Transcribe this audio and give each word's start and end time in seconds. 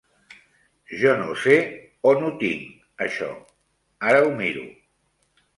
Jo 1.01 1.11
no 1.19 1.35
sé 1.41 1.57
on 2.13 2.25
ho 2.29 2.33
tinc, 2.45 2.65
això, 3.09 3.29
ara 4.11 4.25
ho 4.27 4.37
miro. 4.41 4.69